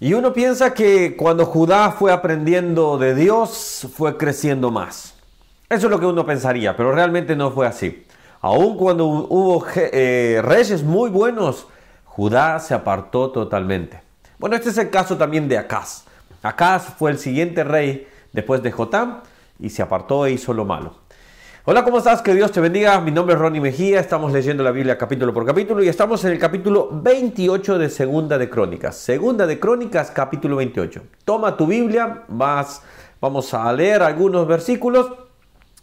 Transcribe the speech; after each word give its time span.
Y 0.00 0.14
uno 0.14 0.32
piensa 0.32 0.74
que 0.74 1.16
cuando 1.16 1.44
Judá 1.44 1.90
fue 1.90 2.12
aprendiendo 2.12 2.98
de 2.98 3.16
Dios, 3.16 3.88
fue 3.96 4.16
creciendo 4.16 4.70
más. 4.70 5.14
Eso 5.68 5.86
es 5.86 5.90
lo 5.90 5.98
que 5.98 6.06
uno 6.06 6.24
pensaría, 6.24 6.76
pero 6.76 6.92
realmente 6.92 7.34
no 7.34 7.50
fue 7.50 7.66
así. 7.66 8.06
Aun 8.40 8.76
cuando 8.76 9.06
hubo 9.06 9.66
eh, 9.74 10.40
reyes 10.44 10.84
muy 10.84 11.10
buenos, 11.10 11.66
Judá 12.04 12.60
se 12.60 12.74
apartó 12.74 13.32
totalmente. 13.32 14.00
Bueno, 14.38 14.54
este 14.54 14.68
es 14.70 14.78
el 14.78 14.90
caso 14.90 15.16
también 15.16 15.48
de 15.48 15.58
Acaz. 15.58 16.04
Acaz 16.44 16.94
fue 16.96 17.10
el 17.10 17.18
siguiente 17.18 17.64
rey 17.64 18.06
después 18.32 18.62
de 18.62 18.70
Jotam 18.70 19.22
y 19.58 19.70
se 19.70 19.82
apartó 19.82 20.26
e 20.26 20.30
hizo 20.30 20.54
lo 20.54 20.64
malo. 20.64 20.94
Hola, 21.70 21.84
¿cómo 21.84 21.98
estás? 21.98 22.22
Que 22.22 22.32
Dios 22.32 22.50
te 22.50 22.62
bendiga. 22.62 22.98
Mi 22.98 23.10
nombre 23.10 23.34
es 23.34 23.38
Ronnie 23.42 23.60
Mejía. 23.60 24.00
Estamos 24.00 24.32
leyendo 24.32 24.62
la 24.62 24.70
Biblia 24.70 24.96
capítulo 24.96 25.34
por 25.34 25.44
capítulo 25.44 25.84
y 25.84 25.88
estamos 25.88 26.24
en 26.24 26.32
el 26.32 26.38
capítulo 26.38 26.88
28 26.90 27.76
de 27.76 27.90
Segunda 27.90 28.38
de 28.38 28.48
Crónicas. 28.48 28.96
Segunda 28.96 29.46
de 29.46 29.60
Crónicas, 29.60 30.10
capítulo 30.10 30.56
28. 30.56 31.02
Toma 31.26 31.58
tu 31.58 31.66
Biblia, 31.66 32.22
vas, 32.28 32.80
vamos 33.20 33.52
a 33.52 33.70
leer 33.74 34.02
algunos 34.02 34.48
versículos. 34.48 35.12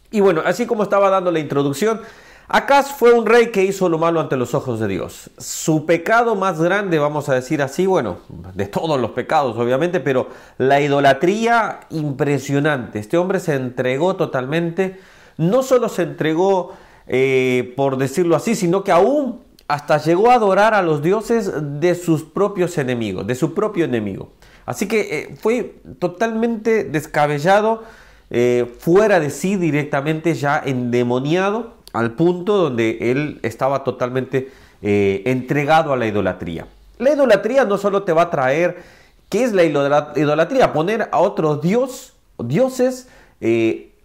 Y 0.09 0.21
bueno, 0.21 0.41
así 0.43 0.65
como 0.65 0.81
estaba 0.81 1.11
dando 1.11 1.31
la 1.31 1.37
introducción, 1.37 2.01
Acaz 2.47 2.91
fue 2.91 3.13
un 3.13 3.27
rey 3.27 3.51
que 3.51 3.63
hizo 3.63 3.87
lo 3.87 3.99
malo 3.99 4.19
ante 4.19 4.37
los 4.37 4.55
ojos 4.55 4.79
de 4.79 4.87
Dios. 4.87 5.29
Su 5.37 5.85
pecado 5.85 6.35
más 6.35 6.59
grande, 6.59 6.97
vamos 6.97 7.29
a 7.29 7.35
decir 7.35 7.61
así, 7.61 7.85
bueno, 7.85 8.17
de 8.55 8.65
todos 8.65 8.99
los 8.99 9.11
pecados 9.11 9.55
obviamente, 9.55 9.99
pero 9.99 10.29
la 10.57 10.81
idolatría 10.81 11.81
impresionante. 11.91 12.97
Este 12.97 13.19
hombre 13.19 13.39
se 13.39 13.53
entregó 13.53 14.15
totalmente 14.15 14.97
no 15.37 15.63
solo 15.63 15.89
se 15.89 16.03
entregó, 16.03 16.73
eh, 17.07 17.73
por 17.75 17.97
decirlo 17.97 18.35
así, 18.35 18.55
sino 18.55 18.83
que 18.83 18.91
aún 18.91 19.41
hasta 19.67 19.97
llegó 19.97 20.29
a 20.29 20.35
adorar 20.35 20.73
a 20.73 20.81
los 20.81 21.01
dioses 21.01 21.51
de 21.79 21.95
sus 21.95 22.23
propios 22.23 22.77
enemigos, 22.77 23.25
de 23.25 23.35
su 23.35 23.53
propio 23.53 23.85
enemigo. 23.85 24.29
Así 24.65 24.87
que 24.87 25.01
eh, 25.01 25.35
fue 25.39 25.75
totalmente 25.99 26.83
descabellado, 26.83 27.83
eh, 28.29 28.71
fuera 28.79 29.19
de 29.19 29.29
sí 29.29 29.55
directamente, 29.55 30.33
ya 30.33 30.61
endemoniado, 30.63 31.75
al 31.93 32.11
punto 32.11 32.57
donde 32.57 32.97
él 33.11 33.39
estaba 33.43 33.83
totalmente 33.83 34.51
entregado 34.81 35.93
a 35.93 35.97
la 35.97 36.05
idolatría. 36.05 36.67
La 36.99 37.13
idolatría 37.13 37.65
no 37.65 37.79
solo 37.79 38.03
te 38.03 38.13
va 38.13 38.23
a 38.23 38.29
traer, 38.29 38.83
¿qué 39.29 39.43
es 39.43 39.53
la 39.53 39.63
idolatría? 39.63 40.73
Poner 40.73 41.09
a 41.11 41.19
otros 41.19 41.61
dios, 41.61 42.13
dioses 42.37 43.07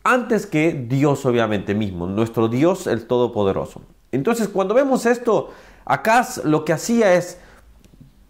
antes 0.05 0.47
que 0.47 0.73
Dios 0.73 1.25
obviamente 1.27 1.75
mismo, 1.75 2.07
nuestro 2.07 2.49
Dios 2.49 2.87
el 2.87 3.07
Todopoderoso. 3.07 3.83
Entonces 4.13 4.49
cuando 4.49 4.75
vemos 4.75 5.07
esto, 5.07 5.51
acá 5.85 6.27
lo 6.45 6.65
que 6.65 6.73
hacía 6.73 7.15
es, 7.15 7.39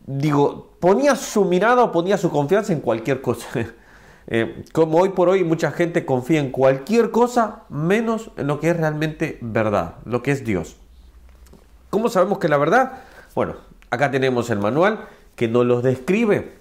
digo, 0.07 0.71
ponía 0.81 1.15
su 1.15 1.45
mirada 1.45 1.85
o 1.85 1.93
ponía 1.93 2.19
su 2.19 2.31
confianza 2.31 2.73
en 2.73 2.81
cualquier 2.81 3.21
cosa. 3.21 3.49
Eh, 4.33 4.65
como 4.73 4.99
hoy 4.99 5.09
por 5.09 5.29
hoy 5.29 5.43
mucha 5.43 5.73
gente 5.73 6.05
confía 6.05 6.39
en 6.39 6.53
cualquier 6.53 7.11
cosa 7.11 7.63
menos 7.69 8.31
en 8.37 8.47
lo 8.47 8.61
que 8.61 8.71
es 8.71 8.77
realmente 8.77 9.39
verdad, 9.41 9.97
lo 10.05 10.23
que 10.23 10.31
es 10.31 10.45
Dios. 10.45 10.77
¿Cómo 11.89 12.09
sabemos 12.09 12.39
que 12.39 12.49
la 12.49 12.57
verdad? 12.57 13.01
Bueno, 13.35 13.57
acá 13.91 14.13
tenemos 14.13 14.49
el 14.51 14.61
manual 14.61 15.09
que 15.35 15.49
nos 15.49 15.67
lo 15.67 15.83
describe 15.83 16.53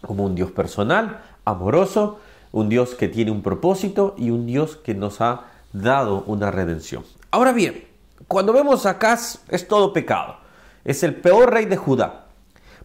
como 0.00 0.24
un 0.24 0.34
Dios 0.34 0.50
personal, 0.50 1.22
amoroso, 1.44 2.18
un 2.52 2.68
Dios 2.68 2.94
que 2.94 3.08
tiene 3.08 3.30
un 3.30 3.42
propósito 3.42 4.14
y 4.16 4.30
un 4.30 4.46
Dios 4.46 4.76
que 4.76 4.94
nos 4.94 5.20
ha 5.20 5.46
dado 5.72 6.22
una 6.26 6.50
redención. 6.50 7.04
Ahora 7.30 7.52
bien, 7.52 7.84
cuando 8.28 8.52
vemos 8.52 8.86
a 8.86 8.90
Acaz 8.90 9.40
es 9.48 9.66
todo 9.66 9.92
pecado. 9.92 10.36
Es 10.84 11.02
el 11.02 11.14
peor 11.16 11.52
rey 11.52 11.64
de 11.64 11.76
Judá. 11.76 12.26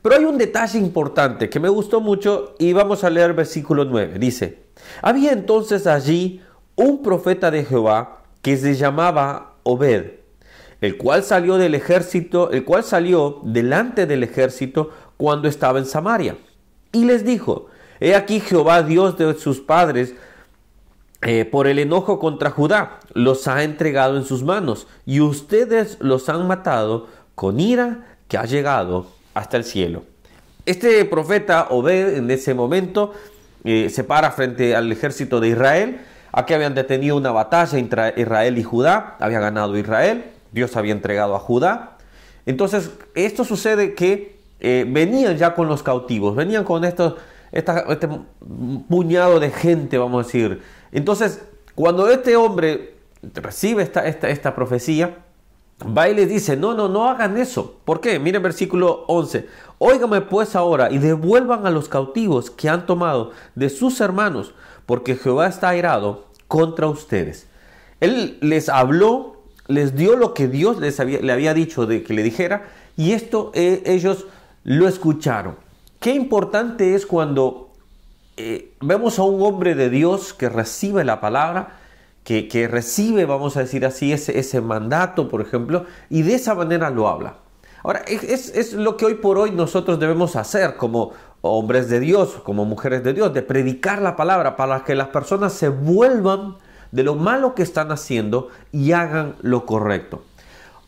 Pero 0.01 0.15
hay 0.15 0.25
un 0.25 0.37
detalle 0.37 0.79
importante 0.79 1.49
que 1.49 1.59
me 1.59 1.69
gustó 1.69 1.99
mucho 1.99 2.55
y 2.59 2.71
vamos 2.73 3.03
a 3.03 3.09
leer 3.09 3.33
versículo 3.33 3.83
9. 3.83 4.19
Dice, 4.19 4.67
había 5.01 5.31
entonces 5.31 5.87
allí 5.87 6.41
un 6.75 7.01
profeta 7.01 7.51
de 7.51 7.65
Jehová 7.65 8.19
que 8.41 8.55
se 8.55 8.75
llamaba 8.75 9.55
Obed, 9.63 10.11
el 10.79 10.97
cual 10.97 11.23
salió 11.23 11.57
del 11.57 11.75
ejército, 11.75 12.51
el 12.51 12.63
cual 12.63 12.83
salió 12.83 13.41
delante 13.43 14.05
del 14.05 14.23
ejército 14.23 14.91
cuando 15.17 15.47
estaba 15.47 15.79
en 15.79 15.85
Samaria. 15.85 16.37
Y 16.91 17.05
les 17.05 17.25
dijo, 17.25 17.65
He 17.99 18.15
aquí 18.15 18.39
Jehová 18.39 18.83
Dios 18.83 19.17
de 19.17 19.33
sus 19.35 19.59
padres, 19.59 20.13
eh, 21.21 21.45
por 21.45 21.67
el 21.67 21.79
enojo 21.79 22.19
contra 22.19 22.51
Judá, 22.51 22.99
los 23.13 23.47
ha 23.47 23.63
entregado 23.63 24.17
en 24.17 24.23
sus 24.23 24.43
manos, 24.43 24.87
y 25.05 25.19
ustedes 25.19 25.97
los 25.99 26.29
han 26.29 26.47
matado 26.47 27.07
con 27.33 27.59
ira 27.59 28.05
que 28.27 28.37
ha 28.37 28.45
llegado 28.45 29.07
hasta 29.33 29.57
el 29.57 29.63
cielo. 29.63 30.03
Este 30.65 31.03
profeta 31.05 31.67
Obed 31.69 32.17
en 32.17 32.29
ese 32.29 32.53
momento 32.53 33.13
eh, 33.63 33.89
se 33.89 34.03
para 34.03 34.31
frente 34.31 34.75
al 34.75 34.91
ejército 34.91 35.39
de 35.39 35.49
Israel. 35.49 36.01
Aquí 36.31 36.53
habían 36.53 36.75
detenido 36.75 37.15
una 37.15 37.31
batalla 37.31 37.77
entre 37.79 38.13
Israel 38.17 38.57
y 38.57 38.63
Judá, 38.63 39.15
había 39.19 39.39
ganado 39.39 39.77
Israel, 39.77 40.25
Dios 40.51 40.75
había 40.75 40.91
entregado 40.91 41.35
a 41.35 41.39
Judá. 41.39 41.97
Entonces, 42.45 42.91
esto 43.15 43.43
sucede 43.43 43.93
que 43.93 44.39
eh, 44.59 44.85
venían 44.87 45.37
ya 45.37 45.53
con 45.53 45.67
los 45.67 45.83
cautivos, 45.83 46.35
venían 46.35 46.63
con 46.63 46.83
estos 46.85 47.15
este 47.51 48.09
puñado 48.87 49.39
de 49.39 49.49
gente, 49.51 49.97
vamos 49.97 50.23
a 50.23 50.27
decir. 50.27 50.61
Entonces, 50.91 51.41
cuando 51.75 52.09
este 52.09 52.35
hombre 52.35 52.95
recibe 53.33 53.83
esta, 53.83 54.07
esta, 54.07 54.29
esta 54.29 54.55
profecía, 54.55 55.17
va 55.85 56.09
y 56.09 56.15
le 56.15 56.25
dice, 56.25 56.57
no, 56.57 56.73
no, 56.73 56.87
no 56.87 57.07
hagan 57.09 57.37
eso. 57.37 57.79
¿Por 57.85 58.01
qué? 58.01 58.19
Miren 58.19 58.41
versículo 58.41 59.05
11. 59.07 59.47
Óigame 59.77 60.21
pues 60.21 60.55
ahora 60.55 60.91
y 60.91 60.97
devuelvan 60.97 61.65
a 61.65 61.71
los 61.71 61.87
cautivos 61.87 62.49
que 62.49 62.69
han 62.69 62.85
tomado 62.85 63.31
de 63.55 63.69
sus 63.69 64.01
hermanos, 64.01 64.53
porque 64.85 65.15
Jehová 65.15 65.47
está 65.47 65.69
airado 65.69 66.25
contra 66.47 66.87
ustedes. 66.87 67.47
Él 67.99 68.37
les 68.41 68.69
habló, 68.69 69.43
les 69.67 69.95
dio 69.95 70.15
lo 70.15 70.33
que 70.33 70.47
Dios 70.47 70.79
les 70.79 70.99
había, 70.99 71.19
le 71.19 71.31
había 71.31 71.53
dicho 71.53 71.85
de 71.85 72.03
que 72.03 72.13
le 72.13 72.23
dijera, 72.23 72.67
y 72.95 73.11
esto 73.11 73.51
eh, 73.53 73.83
ellos 73.85 74.25
lo 74.63 74.87
escucharon. 74.87 75.55
Qué 75.99 76.13
importante 76.13 76.93
es 76.95 77.05
cuando 77.05 77.71
eh, 78.37 78.73
vemos 78.81 79.17
a 79.17 79.23
un 79.23 79.41
hombre 79.41 79.73
de 79.73 79.89
Dios 79.89 80.33
que 80.33 80.47
recibe 80.47 81.03
la 81.03 81.19
palabra, 81.19 81.79
que, 82.23 82.67
recibe, 82.69 83.25
vamos 83.25 83.55
a 83.55 83.61
decir 83.61 83.85
así, 83.85 84.11
ese, 84.11 84.37
ese, 84.37 84.59
mandato, 84.59 85.29
por 85.29 85.39
ejemplo, 85.41 85.85
y 86.09 86.23
de 86.23 86.35
esa 86.35 86.55
manera 86.55 86.89
lo 86.89 87.07
habla. 87.07 87.37
Ahora, 87.83 88.01
es, 88.05 88.49
es 88.49 88.73
lo 88.73 88.97
que 88.97 89.05
hoy 89.05 89.15
por 89.15 89.37
hoy 89.37 89.51
nosotros 89.51 89.97
debemos 89.97 90.35
hacer 90.35 90.75
como 90.75 91.13
hombres 91.41 91.89
de 91.89 92.01
Dios, 92.01 92.41
como 92.43 92.65
mujeres 92.65 93.01
de 93.03 93.13
Dios, 93.13 93.33
de 93.33 93.43
predicar 93.43 94.01
la 94.01 94.17
palabra 94.17 94.57
para 94.57 94.83
que 94.83 94.93
las 94.93 95.07
personas 95.07 95.53
se 95.53 95.69
vuelvan 95.69 96.57
de 96.91 97.03
lo 97.03 97.15
malo 97.15 97.55
que 97.55 97.63
están 97.63 97.91
haciendo 97.91 98.49
y 98.71 98.91
hagan 98.91 99.35
lo 99.41 99.65
correcto. 99.65 100.23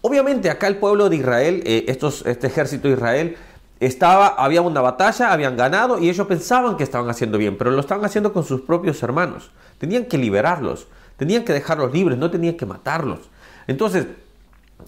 Obviamente 0.01 0.49
acá 0.49 0.67
el 0.67 0.77
pueblo 0.77 1.09
de 1.09 1.17
Israel, 1.17 1.63
eh, 1.65 1.85
estos, 1.87 2.25
este 2.25 2.47
ejército 2.47 2.87
de 2.87 2.93
Israel, 2.95 3.37
estaba, 3.79 4.27
había 4.27 4.61
una 4.61 4.81
batalla, 4.81 5.31
habían 5.31 5.55
ganado 5.55 5.99
y 5.99 6.09
ellos 6.09 6.27
pensaban 6.27 6.77
que 6.77 6.83
estaban 6.83 7.09
haciendo 7.09 7.37
bien, 7.37 7.57
pero 7.57 7.71
lo 7.71 7.79
estaban 7.79 8.03
haciendo 8.03 8.33
con 8.33 8.43
sus 8.43 8.61
propios 8.61 9.01
hermanos. 9.03 9.51
Tenían 9.77 10.05
que 10.05 10.17
liberarlos, 10.17 10.87
tenían 11.17 11.45
que 11.45 11.53
dejarlos 11.53 11.93
libres, 11.93 12.17
no 12.17 12.29
tenían 12.29 12.55
que 12.55 12.65
matarlos. 12.65 13.29
Entonces, 13.67 14.07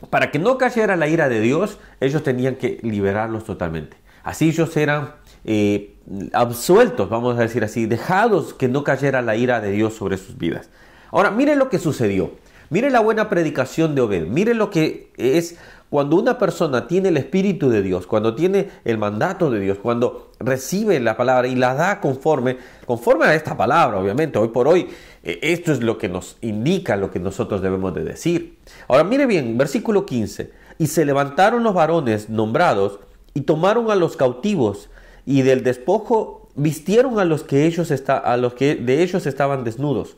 para 0.09 0.31
que 0.31 0.39
no 0.39 0.57
cayera 0.57 0.95
la 0.95 1.07
ira 1.07 1.29
de 1.29 1.39
Dios, 1.39 1.77
ellos 1.99 2.23
tenían 2.23 2.55
que 2.55 2.79
liberarlos 2.81 3.45
totalmente. 3.45 3.97
Así 4.23 4.49
ellos 4.49 4.75
eran 4.77 5.13
eh, 5.45 5.95
absueltos, 6.33 7.09
vamos 7.09 7.37
a 7.37 7.41
decir 7.41 7.63
así, 7.63 7.85
dejados 7.85 8.53
que 8.53 8.67
no 8.67 8.83
cayera 8.83 9.21
la 9.21 9.35
ira 9.35 9.61
de 9.61 9.71
Dios 9.71 9.93
sobre 9.93 10.17
sus 10.17 10.37
vidas. 10.37 10.69
Ahora, 11.11 11.31
miren 11.31 11.59
lo 11.59 11.69
que 11.69 11.79
sucedió. 11.79 12.31
Miren 12.71 12.93
la 12.93 13.01
buena 13.01 13.27
predicación 13.27 13.95
de 13.95 14.01
Obed. 14.01 14.27
Miren 14.27 14.57
lo 14.57 14.69
que 14.69 15.11
es 15.17 15.57
cuando 15.89 16.15
una 16.15 16.37
persona 16.37 16.87
tiene 16.87 17.09
el 17.09 17.17
Espíritu 17.17 17.69
de 17.69 17.81
Dios, 17.81 18.07
cuando 18.07 18.33
tiene 18.33 18.69
el 18.85 18.97
mandato 18.97 19.51
de 19.51 19.59
Dios, 19.59 19.77
cuando 19.77 20.31
recibe 20.39 20.97
la 21.01 21.17
palabra 21.17 21.49
y 21.49 21.55
la 21.55 21.75
da 21.75 21.99
conforme, 21.99 22.55
conforme 22.85 23.25
a 23.25 23.35
esta 23.35 23.57
palabra, 23.57 23.99
obviamente, 23.99 24.39
hoy 24.39 24.47
por 24.47 24.69
hoy, 24.69 24.87
eh, 25.21 25.39
esto 25.41 25.73
es 25.73 25.83
lo 25.83 25.97
que 25.97 26.07
nos 26.07 26.37
indica 26.39 26.95
lo 26.95 27.11
que 27.11 27.19
nosotros 27.19 27.61
debemos 27.61 27.93
de 27.93 28.05
decir. 28.05 28.57
Ahora 28.87 29.03
mire 29.03 29.25
bien, 29.25 29.57
versículo 29.57 30.05
15, 30.05 30.53
y 30.77 30.87
se 30.87 31.03
levantaron 31.03 31.63
los 31.63 31.73
varones 31.73 32.29
nombrados 32.29 33.01
y 33.33 33.41
tomaron 33.41 33.91
a 33.91 33.95
los 33.95 34.15
cautivos 34.15 34.89
y 35.25 35.41
del 35.41 35.61
despojo 35.65 36.47
vistieron 36.55 37.19
a 37.19 37.25
los 37.25 37.43
que 37.43 37.65
ellos 37.65 37.91
está, 37.91 38.17
a 38.17 38.37
los 38.37 38.53
que 38.53 38.75
de 38.75 39.03
ellos 39.03 39.25
estaban 39.25 39.65
desnudos. 39.65 40.15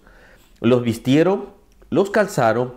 Los 0.61 0.83
vistieron, 0.83 1.62
los 1.93 2.09
calzaron 2.09 2.75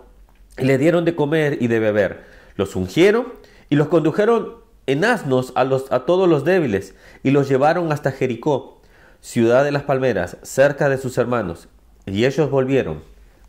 y 0.57 0.65
le 0.65 0.77
dieron 0.77 1.03
de 1.03 1.15
comer 1.15 1.57
y 1.59 1.67
de 1.67 1.79
beber 1.79 2.23
los 2.55 2.75
ungieron 2.75 3.33
y 3.69 3.75
los 3.75 3.87
condujeron 3.87 4.55
en 4.85 5.05
asnos 5.05 5.53
a, 5.55 5.63
los, 5.63 5.91
a 5.91 6.05
todos 6.05 6.27
los 6.29 6.43
débiles 6.43 6.93
y 7.23 7.31
los 7.31 7.49
llevaron 7.49 7.91
hasta 7.91 8.11
Jericó, 8.11 8.81
ciudad 9.21 9.63
de 9.63 9.71
las 9.71 9.83
palmeras, 9.83 10.37
cerca 10.43 10.89
de 10.89 10.97
sus 10.97 11.17
hermanos. 11.17 11.67
Y 12.05 12.25
ellos 12.25 12.49
volvieron 12.49 13.01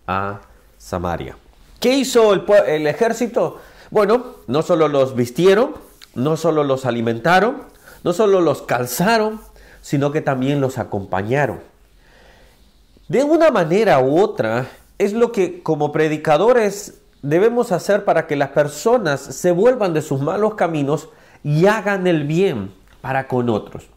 a 0.06 0.40
Samaria. 0.78 1.36
¿Qué 1.80 1.94
hizo 1.94 2.32
el, 2.32 2.44
el 2.66 2.86
ejército? 2.86 3.60
Bueno, 3.90 4.36
no 4.46 4.62
solo 4.62 4.88
los 4.88 5.14
vistieron, 5.14 5.74
no 6.14 6.36
solo 6.36 6.64
los 6.64 6.86
alimentaron, 6.86 7.62
no 8.04 8.12
solo 8.12 8.40
los 8.40 8.62
calzaron, 8.62 9.40
sino 9.80 10.12
que 10.12 10.20
también 10.20 10.60
los 10.60 10.78
acompañaron. 10.78 11.60
De 13.06 13.22
una 13.22 13.50
manera 13.50 14.00
u 14.00 14.18
otra, 14.18 14.66
es 14.98 15.12
lo 15.12 15.32
que 15.32 15.62
como 15.62 15.92
predicadores 15.92 17.00
debemos 17.22 17.72
hacer 17.72 18.04
para 18.04 18.26
que 18.26 18.36
las 18.36 18.50
personas 18.50 19.20
se 19.20 19.50
vuelvan 19.50 19.94
de 19.94 20.02
sus 20.02 20.20
malos 20.20 20.54
caminos 20.54 21.08
y 21.42 21.66
hagan 21.66 22.06
el 22.06 22.24
bien 22.24 22.72
para 23.00 23.28
con 23.28 23.48
otros. 23.48 23.88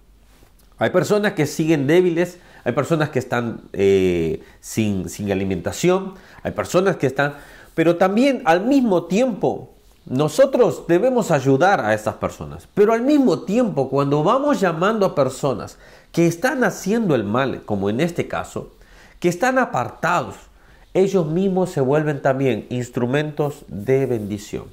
Hay 0.77 0.89
personas 0.89 1.33
que 1.33 1.45
siguen 1.45 1.85
débiles, 1.85 2.39
hay 2.63 2.73
personas 2.73 3.09
que 3.09 3.19
están 3.19 3.61
eh, 3.73 4.43
sin, 4.59 5.09
sin 5.09 5.31
alimentación, 5.31 6.15
hay 6.43 6.51
personas 6.51 6.97
que 6.97 7.07
están... 7.07 7.35
Pero 7.75 7.97
también 7.97 8.41
al 8.45 8.65
mismo 8.65 9.05
tiempo 9.05 9.71
nosotros 10.05 10.85
debemos 10.87 11.31
ayudar 11.31 11.79
a 11.81 11.93
estas 11.93 12.15
personas. 12.15 12.67
Pero 12.73 12.93
al 12.93 13.01
mismo 13.01 13.41
tiempo 13.41 13.89
cuando 13.89 14.23
vamos 14.23 14.59
llamando 14.59 15.05
a 15.05 15.15
personas 15.15 15.77
que 16.11 16.27
están 16.27 16.63
haciendo 16.63 17.15
el 17.15 17.23
mal, 17.23 17.61
como 17.63 17.89
en 17.89 18.01
este 18.01 18.27
caso, 18.27 18.71
que 19.19 19.29
están 19.29 19.59
apartados, 19.59 20.35
ellos 20.93 21.27
mismos 21.27 21.69
se 21.69 21.81
vuelven 21.81 22.21
también 22.21 22.65
instrumentos 22.69 23.63
de 23.67 24.05
bendición. 24.05 24.65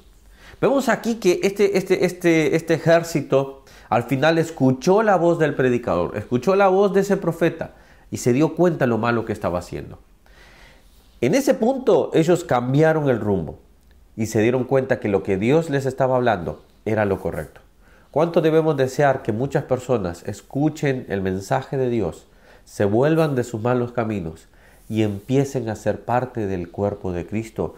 Vemos 0.61 0.89
aquí 0.89 1.15
que 1.15 1.39
este, 1.43 1.77
este, 1.77 2.05
este, 2.05 2.55
este 2.55 2.73
ejército 2.73 3.63
al 3.87 4.03
final 4.03 4.37
escuchó 4.37 5.01
la 5.01 5.15
voz 5.15 5.39
del 5.39 5.55
predicador, 5.55 6.17
escuchó 6.17 6.55
la 6.55 6.67
voz 6.67 6.93
de 6.93 7.01
ese 7.01 7.17
profeta 7.17 7.71
y 8.11 8.17
se 8.17 8.33
dio 8.33 8.55
cuenta 8.55 8.85
lo 8.85 8.97
malo 8.97 9.25
que 9.25 9.33
estaba 9.33 9.59
haciendo. 9.59 9.99
En 11.21 11.35
ese 11.35 11.53
punto 11.53 12.11
ellos 12.13 12.43
cambiaron 12.43 13.09
el 13.09 13.19
rumbo 13.19 13.59
y 14.15 14.25
se 14.25 14.41
dieron 14.41 14.65
cuenta 14.65 14.99
que 14.99 15.07
lo 15.07 15.23
que 15.23 15.37
Dios 15.37 15.69
les 15.69 15.85
estaba 15.85 16.17
hablando 16.17 16.63
era 16.85 17.05
lo 17.05 17.19
correcto. 17.19 17.61
¿Cuánto 18.11 18.41
debemos 18.41 18.75
desear 18.75 19.21
que 19.21 19.31
muchas 19.31 19.63
personas 19.63 20.23
escuchen 20.27 21.05
el 21.09 21.21
mensaje 21.21 21.77
de 21.77 21.89
Dios, 21.89 22.27
se 22.65 22.85
vuelvan 22.85 23.35
de 23.35 23.43
sus 23.43 23.61
malos 23.61 23.91
caminos 23.91 24.47
y 24.89 25.03
empiecen 25.03 25.69
a 25.69 25.75
ser 25.75 26.03
parte 26.03 26.47
del 26.47 26.69
cuerpo 26.69 27.11
de 27.11 27.25
Cristo 27.25 27.75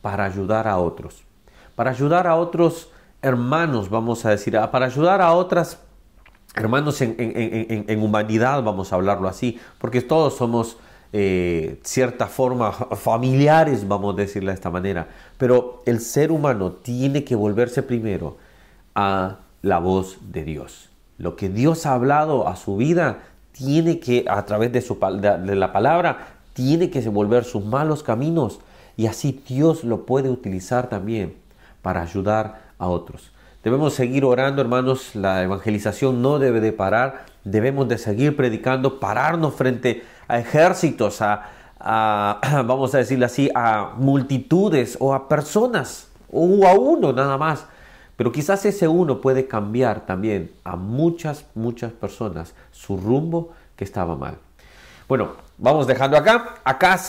para 0.00 0.24
ayudar 0.24 0.68
a 0.68 0.78
otros? 0.78 1.24
Para 1.74 1.90
ayudar 1.90 2.26
a 2.26 2.36
otros 2.36 2.90
hermanos, 3.20 3.90
vamos 3.90 4.24
a 4.24 4.30
decir, 4.30 4.58
para 4.70 4.86
ayudar 4.86 5.20
a 5.20 5.32
otras 5.32 5.78
hermanos 6.54 7.00
en, 7.00 8.02
humanidad, 8.02 8.62
vamos 8.62 8.92
a 8.92 8.96
hablarlo 8.96 9.28
así, 9.28 9.58
porque 9.78 10.02
todos 10.02 10.36
somos 10.36 10.76
eh, 11.12 11.78
cierta 11.82 12.26
forma 12.26 12.72
familiares, 12.72 13.86
vamos 13.86 14.14
a 14.14 14.18
decirlo 14.18 14.50
de 14.50 14.54
esta 14.54 14.70
manera, 14.70 15.08
pero 15.38 15.82
el 15.86 16.00
ser 16.00 16.30
humano 16.30 16.72
tiene 16.72 17.24
que 17.24 17.34
volverse 17.34 17.82
primero 17.82 18.36
a 18.94 19.38
la 19.62 19.78
voz 19.78 20.18
de 20.30 20.44
Dios. 20.44 20.90
Lo 21.18 21.36
que 21.36 21.48
Dios 21.48 21.86
ha 21.86 21.94
hablado 21.94 22.48
a 22.48 22.56
su 22.56 22.76
vida 22.76 23.20
tiene 23.52 24.00
que, 24.00 24.24
a 24.28 24.44
través 24.44 24.72
de, 24.72 24.80
su, 24.80 24.98
de 24.98 25.54
la 25.54 25.72
palabra, 25.72 26.41
tiene 26.52 26.90
que 26.90 27.00
volver 27.08 27.44
sus 27.44 27.64
malos 27.64 28.02
caminos 28.02 28.60
y 28.96 29.06
así 29.06 29.42
Dios 29.46 29.84
lo 29.84 30.06
puede 30.06 30.28
utilizar 30.30 30.88
también 30.88 31.34
para 31.82 32.02
ayudar 32.02 32.62
a 32.78 32.88
otros. 32.88 33.32
Debemos 33.62 33.94
seguir 33.94 34.24
orando, 34.24 34.60
hermanos. 34.60 35.14
La 35.14 35.42
evangelización 35.42 36.20
no 36.20 36.38
debe 36.38 36.60
de 36.60 36.72
parar. 36.72 37.26
Debemos 37.44 37.88
de 37.88 37.96
seguir 37.96 38.36
predicando, 38.36 38.98
pararnos 38.98 39.54
frente 39.54 40.02
a 40.26 40.38
ejércitos, 40.38 41.20
a, 41.22 41.48
vamos 42.66 42.94
a 42.94 42.98
decirlo 42.98 43.26
así, 43.26 43.50
a 43.54 43.92
multitudes 43.96 44.96
o 45.00 45.14
a 45.14 45.28
personas 45.28 46.08
o 46.30 46.66
a 46.66 46.74
uno 46.74 47.12
nada 47.12 47.38
más. 47.38 47.66
Pero 48.16 48.32
quizás 48.32 48.64
ese 48.66 48.88
uno 48.88 49.20
puede 49.20 49.46
cambiar 49.46 50.06
también 50.06 50.50
a 50.64 50.76
muchas, 50.76 51.46
muchas 51.54 51.92
personas 51.92 52.54
su 52.72 52.96
rumbo 52.96 53.52
que 53.76 53.84
estaba 53.84 54.16
mal. 54.16 54.38
Bueno, 55.08 55.32
vamos 55.62 55.86
dejando 55.86 56.18
acá. 56.18 56.56
Acá 56.64 57.00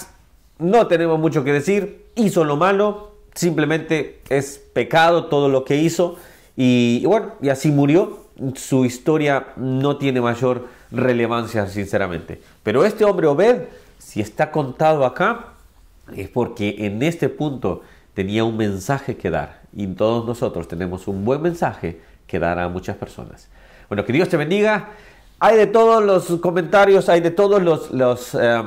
no 0.60 0.88
tenemos 0.88 1.20
mucho 1.20 1.44
que 1.44 1.52
decir. 1.52 2.06
Hizo 2.16 2.46
lo 2.46 2.56
malo, 2.56 3.16
simplemente 3.34 4.22
es 4.30 4.60
pecado 4.74 5.26
todo 5.26 5.50
lo 5.50 5.66
que 5.66 5.76
hizo 5.76 6.16
y, 6.56 7.04
bueno, 7.06 7.34
y 7.42 7.50
así 7.50 7.72
murió. 7.72 8.24
Su 8.56 8.86
historia 8.86 9.48
no 9.58 9.98
tiene 9.98 10.22
mayor 10.22 10.68
relevancia, 10.92 11.68
sinceramente. 11.68 12.42
Pero 12.64 12.86
este 12.86 13.06
hombre 13.06 13.28
Obed, 13.28 13.64
si 13.98 14.22
está 14.22 14.52
contado 14.52 15.06
acá, 15.06 15.54
es 16.16 16.30
porque 16.30 16.76
en 16.80 17.04
este 17.04 17.30
punto 17.30 17.82
tenía 18.14 18.44
un 18.44 18.58
mensaje 18.58 19.18
que 19.18 19.30
dar. 19.30 19.62
Y 19.76 19.88
todos 19.88 20.26
nosotros 20.26 20.68
tenemos 20.68 21.08
un 21.08 21.26
buen 21.26 21.42
mensaje 21.42 22.00
que 22.28 22.40
dar 22.40 22.60
a 22.60 22.70
muchas 22.70 22.98
personas. 22.98 23.50
Bueno, 23.88 24.06
que 24.06 24.14
Dios 24.14 24.30
te 24.30 24.38
bendiga. 24.38 24.92
Hay 25.46 25.58
de 25.58 25.68
todos 25.68 26.02
los 26.02 26.40
comentarios, 26.40 27.10
hay 27.10 27.20
de 27.20 27.30
todos 27.30 27.62
los... 27.62 27.92
los 27.92 28.34
eh, 28.34 28.64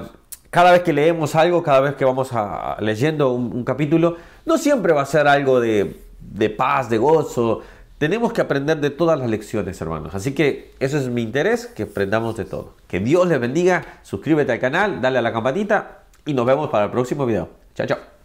cada 0.50 0.72
vez 0.72 0.82
que 0.82 0.92
leemos 0.92 1.34
algo, 1.34 1.62
cada 1.62 1.80
vez 1.80 1.94
que 1.94 2.04
vamos 2.04 2.34
a, 2.34 2.76
leyendo 2.80 3.32
un, 3.32 3.64
capítulo, 3.64 4.16
no 4.44 4.58
siempre 4.58 4.92
va 4.92 5.00
a 5.00 5.06
ser 5.06 5.26
algo 5.26 5.58
de, 5.58 5.98
de 6.20 6.50
paz, 6.50 6.90
de 6.90 6.98
gozo, 6.98 7.62
tenemos 7.96 8.30
que 8.34 8.42
aprender 8.42 8.78
de 8.78 8.90
todas 8.90 9.18
las 9.18 9.30
lecciones, 9.30 9.80
hermanos. 9.80 10.14
Así 10.14 10.34
que 10.34 10.74
eso 10.78 10.98
es 10.98 11.08
mi 11.08 11.22
interés, 11.22 11.64
que 11.64 11.84
aprendamos 11.84 12.36
de 12.36 12.44
todo. 12.44 12.74
Que 12.88 13.00
Dios 13.00 13.26
les 13.26 13.40
bendiga, 13.40 14.00
suscríbete 14.02 14.52
al 14.52 14.60
canal, 14.60 15.00
dale 15.00 15.16
a 15.16 15.22
la 15.22 15.32
campanita 15.32 16.02
y 16.26 16.34
nos 16.34 16.44
vemos 16.44 16.68
para 16.68 16.84
el 16.84 16.90
próximo 16.90 17.24
video. 17.24 17.48
Chao, 17.74 17.86
chao. 17.86 18.15